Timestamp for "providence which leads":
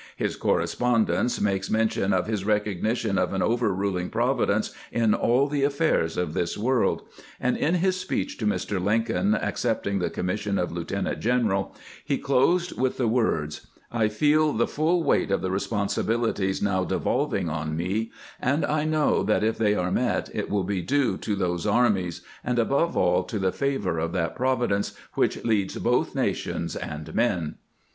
24.35-25.77